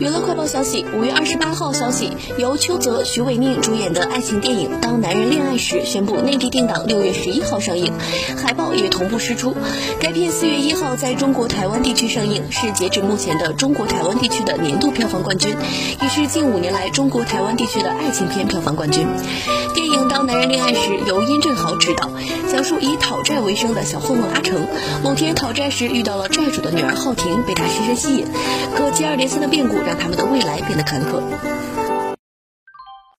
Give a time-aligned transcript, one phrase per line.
[0.00, 7.92] 娱乐快报消息：五月二十八号消息，由邱泽、徐伟宁主演的爱情电影《当男人恋爱时》宣布内地定档六月十一号上映，
[8.36, 9.56] 海报也同步释出。
[10.00, 15.56] 该片四月一号在中国台湾地区上映，是截止目前的中国台湾地区的年度票房冠军，
[16.00, 19.04] 也是近五年来中国台湾地区的爱情片票房冠军。
[19.74, 22.08] 电影《当男人恋爱时》由殷振豪执导，
[22.52, 24.64] 讲述以讨债为生的小混混阿成，
[25.02, 28.26] 某天讨债时遇到了债主的女儿浩婷，被他深深吸引，
[28.76, 31.97] 可接二连三的变故让他们的未来变得坎坷。